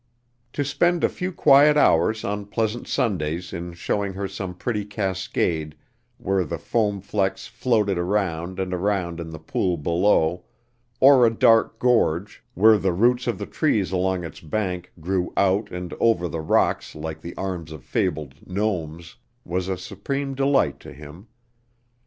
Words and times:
To 0.53 0.65
spend 0.65 1.03
a 1.03 1.09
few 1.09 1.31
quiet 1.31 1.77
hours 1.77 2.23
on 2.23 2.47
pleasant 2.47 2.87
Sundays 2.87 3.53
in 3.53 3.73
showing 3.73 4.13
her 4.13 4.27
some 4.27 4.55
pretty 4.55 4.83
cascade 4.83 5.75
where 6.17 6.43
the 6.43 6.57
foam 6.57 7.01
flecks 7.01 7.45
floated 7.45 7.99
around 7.99 8.59
and 8.59 8.73
around 8.73 9.19
in 9.19 9.29
the 9.29 9.37
pool 9.37 9.77
below; 9.77 10.43
or 10.99 11.23
a 11.23 11.29
dark 11.29 11.77
gorge, 11.77 12.43
where 12.55 12.79
the 12.79 12.93
roots 12.93 13.27
of 13.27 13.37
the 13.37 13.45
trees 13.45 13.91
along 13.91 14.23
its 14.23 14.39
bank 14.41 14.91
grew 14.99 15.31
out 15.37 15.69
and 15.69 15.93
over 15.99 16.27
the 16.27 16.41
rocks 16.41 16.95
like 16.95 17.21
the 17.21 17.37
arms 17.37 17.71
of 17.71 17.83
fabled 17.83 18.33
gnomes, 18.47 19.17
was 19.45 19.67
a 19.67 19.77
supreme 19.77 20.33
delight 20.33 20.79
to 20.79 20.93
him. 20.93 21.27